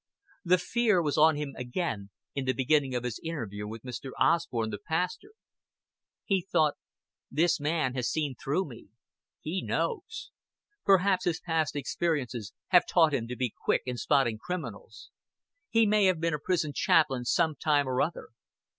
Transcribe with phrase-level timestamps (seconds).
[0.43, 4.09] The fear was on him again in the beginning of his interview with Mr.
[4.19, 5.33] Osborn the pastor.
[6.25, 6.73] He thought:
[7.29, 8.87] "This man has seen through me.
[9.41, 10.31] He knows.
[10.85, 15.11] Perhaps his past experiences have taught him to be quick in spotting criminals.
[15.69, 18.29] He may have been a prison chaplain some time or other.